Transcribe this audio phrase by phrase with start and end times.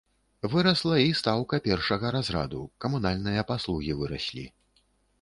[0.53, 4.53] Вырасла і стаўка першага разраду, камунальныя паслугі выраслі.